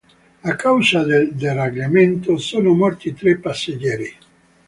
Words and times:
A 0.51 0.55
causa 0.55 1.03
del 1.03 1.35
deragliamento 1.35 2.39
sono 2.39 2.73
morti 2.73 3.13
tre 3.13 3.37
passeggeri. 3.37 4.11